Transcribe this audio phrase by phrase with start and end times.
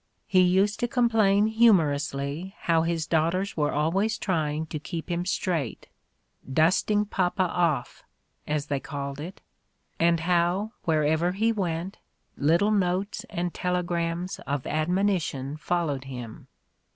[0.25, 5.89] He used to complain humorously how his daughters were always trying to keep him straight—
[6.53, 8.03] "dusting papa off,"
[8.47, 9.41] as they called it,
[9.99, 11.99] and how, wherever he went,
[12.35, 16.47] little notes and telegrams of admonition followed him.